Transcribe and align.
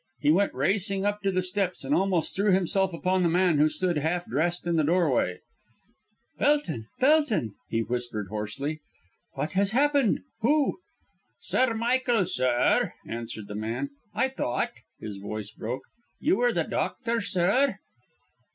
He 0.19 0.31
went 0.31 0.55
racing 0.55 1.05
up 1.05 1.21
to 1.21 1.31
the 1.31 1.43
steps 1.43 1.83
and 1.83 1.93
almost 1.93 2.35
threw 2.35 2.51
himself 2.51 2.91
upon 2.91 3.21
the 3.21 3.29
man 3.29 3.59
who 3.59 3.69
stood 3.69 3.99
half 3.99 4.25
dressed 4.25 4.65
in 4.65 4.75
the 4.75 4.83
doorway. 4.83 5.41
"Felton, 6.39 6.87
Felton!" 6.99 7.53
he 7.69 7.83
whispered 7.83 8.27
hoarsely. 8.29 8.79
"What 9.33 9.51
has 9.51 9.73
happened? 9.73 10.21
Who" 10.39 10.79
"Sir 11.41 11.75
Michael, 11.75 12.25
sir," 12.25 12.93
answered 13.07 13.47
the 13.47 13.53
man. 13.53 13.91
"I 14.15 14.29
thought" 14.29 14.71
his 14.99 15.17
voice 15.17 15.51
broke 15.51 15.83
"you 16.19 16.37
were 16.37 16.51
the 16.51 16.63
doctor, 16.63 17.21
sir?" 17.21 17.77